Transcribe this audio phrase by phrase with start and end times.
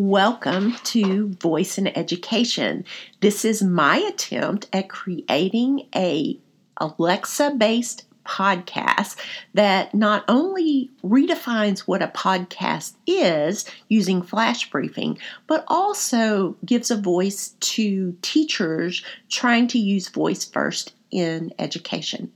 [0.00, 2.84] Welcome to Voice in Education.
[3.18, 6.38] This is my attempt at creating a
[6.76, 9.16] Alexa-based podcast
[9.54, 16.96] that not only redefines what a podcast is using flash briefing, but also gives a
[16.96, 22.32] voice to teachers trying to use voice first in education.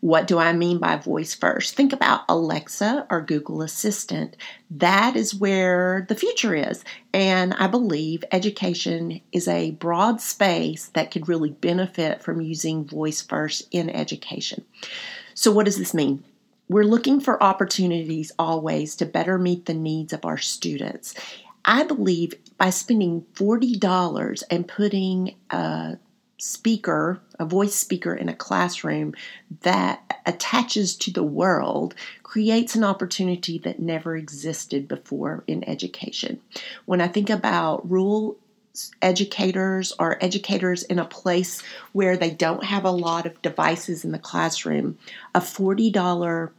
[0.00, 1.74] What do I mean by voice first?
[1.74, 4.36] Think about Alexa or Google Assistant.
[4.70, 6.84] That is where the future is.
[7.14, 13.22] And I believe education is a broad space that could really benefit from using voice
[13.22, 14.64] first in education.
[15.34, 16.24] So, what does this mean?
[16.68, 21.14] We're looking for opportunities always to better meet the needs of our students.
[21.64, 25.98] I believe by spending $40 and putting a
[26.42, 29.14] speaker, a voice speaker in a classroom
[29.60, 36.40] that attaches to the world creates an opportunity that never existed before in education.
[36.84, 38.36] When I think about rural
[39.00, 44.10] educators or educators in a place where they don't have a lot of devices in
[44.10, 44.98] the classroom,
[45.36, 46.50] a $40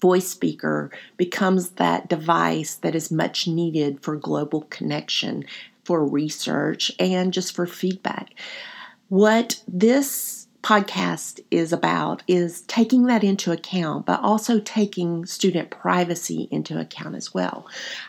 [0.00, 5.44] voice speaker becomes that device that is much needed for global connection,
[5.84, 8.30] for research, and just for feedback.
[9.12, 16.48] What this podcast is about is taking that into account, but also taking student privacy
[16.50, 17.66] into account as well.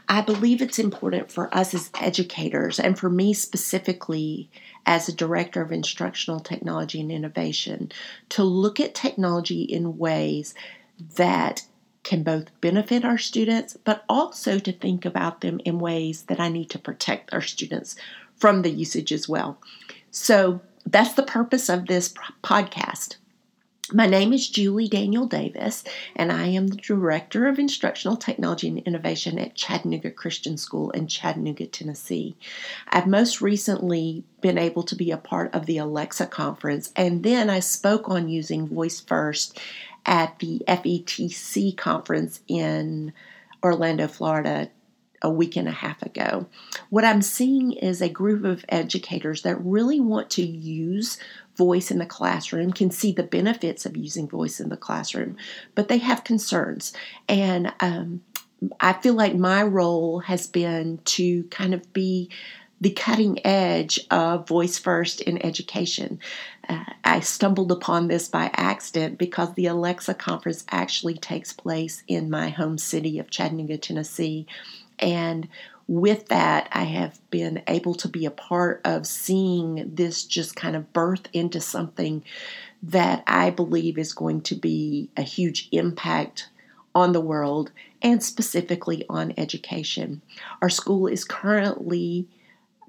[0.07, 4.49] I believe it's important for us as educators, and for me specifically
[4.85, 7.91] as a director of instructional technology and innovation,
[8.29, 10.55] to look at technology in ways
[11.17, 11.65] that
[12.03, 16.47] can both benefit our students, but also to think about them in ways that I
[16.47, 17.97] need to protect our students
[18.37, 19.57] from the usage as well.
[20.09, 23.17] So, that's the purpose of this podcast.
[23.91, 25.83] My name is Julie Daniel Davis,
[26.15, 31.05] and I am the Director of Instructional Technology and Innovation at Chattanooga Christian School in
[31.05, 32.35] Chattanooga, Tennessee.
[32.87, 37.49] I've most recently been able to be a part of the Alexa conference, and then
[37.49, 39.59] I spoke on using Voice First
[40.05, 43.13] at the FETC conference in
[43.61, 44.69] Orlando, Florida
[45.23, 46.45] a week and a half ago.
[46.89, 51.17] What I'm seeing is a group of educators that really want to use
[51.55, 55.37] voice in the classroom, can see the benefits of using voice in the classroom,
[55.75, 56.93] but they have concerns.
[57.29, 58.21] And um,
[58.79, 62.29] I feel like my role has been to kind of be
[62.81, 66.19] the cutting edge of voice first in education.
[66.67, 72.29] Uh, I stumbled upon this by accident because the Alexa conference actually takes place in
[72.29, 74.47] my home city of Chattanooga, Tennessee
[74.99, 75.47] and
[75.87, 80.75] with that, I have been able to be a part of seeing this just kind
[80.75, 82.23] of birth into something
[82.81, 86.49] that I believe is going to be a huge impact
[86.95, 87.71] on the world
[88.01, 90.21] and specifically on education.
[90.61, 92.27] Our school is currently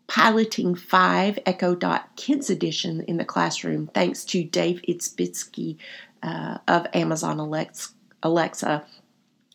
[0.06, 5.78] piloting five Echo Dot Kids Edition in the classroom, thanks to Dave Isbitski
[6.22, 7.40] uh, of Amazon
[8.22, 8.84] Alexa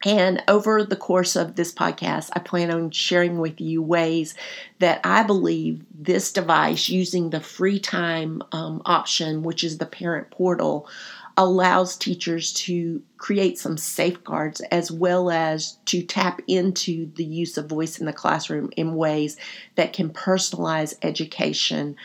[0.05, 4.33] and over the course of this podcast, I plan on sharing with you ways
[4.79, 10.87] that I believe this device, using the FreeTime um, option, which is the parent portal,
[11.35, 17.67] allows teachers to create some safeguards as well as to tap into the use of
[17.67, 19.35] voice in the classroom in ways
[19.75, 21.95] that can personalize education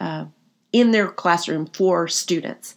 [0.00, 0.24] uh,
[0.72, 2.74] in their classroom for students.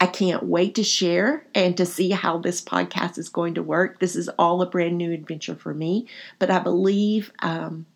[0.00, 3.98] I can't wait to share and to see how this podcast is going to work.
[3.98, 6.06] This is all a brand new adventure for me,
[6.38, 7.86] but I believe um,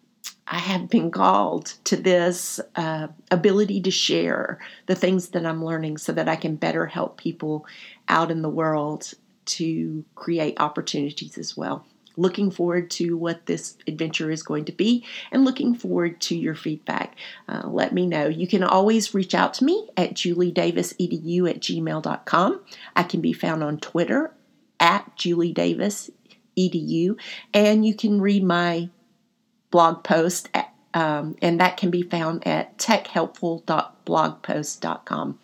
[0.46, 5.98] I have been called to this uh, ability to share the things that I'm learning
[5.98, 7.66] so that I can better help people
[8.08, 9.12] out in the world
[9.46, 11.84] to create opportunities as well
[12.20, 16.54] looking forward to what this adventure is going to be and looking forward to your
[16.54, 17.16] feedback.
[17.48, 18.28] Uh, let me know.
[18.28, 22.60] You can always reach out to me at juliedavisedu at gmail.com.
[22.94, 24.32] I can be found on Twitter
[24.78, 27.18] at juliedavisedu,
[27.54, 28.90] and you can read my
[29.70, 35.38] blog post, at, um, and that can be found at techhelpful.blogspot.com.